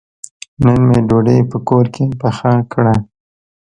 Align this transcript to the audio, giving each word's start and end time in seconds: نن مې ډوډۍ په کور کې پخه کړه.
نن 0.63 0.79
مې 0.87 0.99
ډوډۍ 1.07 1.39
په 1.51 1.57
کور 1.67 1.85
کې 1.95 2.05
پخه 2.21 2.53
کړه. 2.73 2.95